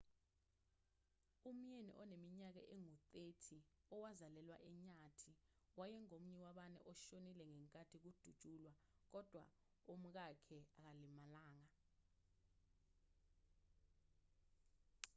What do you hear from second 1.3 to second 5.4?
umyeni oneminyaka engu-30 owazalelwa enyathi